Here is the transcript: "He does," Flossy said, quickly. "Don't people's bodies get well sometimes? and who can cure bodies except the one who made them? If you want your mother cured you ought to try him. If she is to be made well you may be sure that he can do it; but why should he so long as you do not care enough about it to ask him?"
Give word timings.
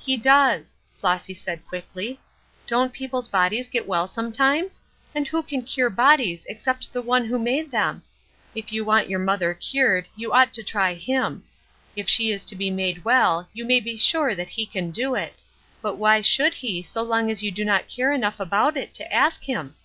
"He 0.00 0.16
does," 0.16 0.76
Flossy 0.98 1.34
said, 1.34 1.64
quickly. 1.68 2.18
"Don't 2.66 2.92
people's 2.92 3.28
bodies 3.28 3.68
get 3.68 3.86
well 3.86 4.08
sometimes? 4.08 4.82
and 5.14 5.28
who 5.28 5.40
can 5.40 5.62
cure 5.62 5.88
bodies 5.88 6.44
except 6.48 6.92
the 6.92 7.00
one 7.00 7.26
who 7.26 7.38
made 7.38 7.70
them? 7.70 8.02
If 8.56 8.72
you 8.72 8.84
want 8.84 9.08
your 9.08 9.20
mother 9.20 9.54
cured 9.54 10.08
you 10.16 10.32
ought 10.32 10.52
to 10.54 10.64
try 10.64 10.94
him. 10.94 11.44
If 11.94 12.08
she 12.08 12.32
is 12.32 12.44
to 12.46 12.56
be 12.56 12.70
made 12.70 13.04
well 13.04 13.48
you 13.52 13.64
may 13.64 13.78
be 13.78 13.96
sure 13.96 14.34
that 14.34 14.48
he 14.50 14.66
can 14.66 14.90
do 14.90 15.14
it; 15.14 15.42
but 15.80 15.94
why 15.94 16.22
should 16.22 16.54
he 16.54 16.82
so 16.82 17.02
long 17.02 17.30
as 17.30 17.44
you 17.44 17.52
do 17.52 17.64
not 17.64 17.86
care 17.86 18.10
enough 18.12 18.40
about 18.40 18.76
it 18.76 18.92
to 18.94 19.12
ask 19.12 19.44
him?" 19.44 19.76